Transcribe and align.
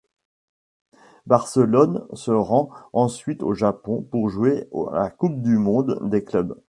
Barcelone 1.27 2.07
se 2.13 2.31
rend 2.31 2.71
ensuite 2.91 3.43
au 3.43 3.53
Japon 3.53 4.01
pour 4.01 4.29
jouer 4.29 4.67
la 4.93 5.11
Coupe 5.11 5.43
du 5.43 5.59
monde 5.59 5.99
des 6.01 6.23
clubs. 6.23 6.57